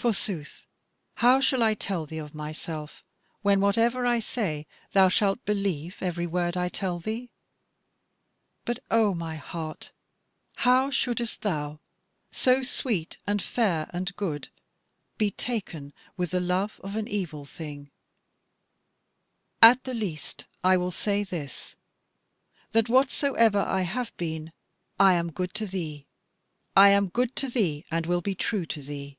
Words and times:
Forsooth 0.00 0.64
how 1.16 1.40
shall 1.40 1.60
I 1.60 1.74
tell 1.74 2.06
thee 2.06 2.18
of 2.20 2.32
myself, 2.32 3.02
when, 3.42 3.58
whatever 3.60 4.06
I 4.06 4.20
say, 4.20 4.64
thou 4.92 5.08
shalt 5.08 5.44
believe 5.44 5.96
every 6.00 6.24
word 6.24 6.56
I 6.56 6.68
tell 6.68 7.00
thee? 7.00 7.32
But 8.64 8.78
O 8.92 9.12
my 9.12 9.34
heart, 9.34 9.90
how 10.58 10.90
shouldest 10.90 11.42
thou, 11.42 11.80
so 12.30 12.62
sweet 12.62 13.18
and 13.26 13.42
fair 13.42 13.90
and 13.92 14.14
good, 14.14 14.50
be 15.16 15.32
taken 15.32 15.92
with 16.16 16.30
the 16.30 16.38
love 16.38 16.78
of 16.84 16.94
an 16.94 17.08
evil 17.08 17.44
thing? 17.44 17.90
At 19.60 19.82
the 19.82 19.94
least 19.94 20.46
I 20.62 20.76
will 20.76 20.92
say 20.92 21.24
this, 21.24 21.74
that 22.70 22.88
whatsoever 22.88 23.58
I 23.58 23.80
have 23.82 24.16
been, 24.16 24.52
I 25.00 25.14
am 25.14 25.32
good 25.32 25.52
to 25.54 25.66
thee 25.66 26.06
I 26.76 26.90
am 26.90 27.08
good 27.08 27.34
to 27.34 27.48
thee, 27.48 27.84
and 27.90 28.06
will 28.06 28.20
be 28.20 28.36
true 28.36 28.64
to 28.66 28.80
thee." 28.80 29.16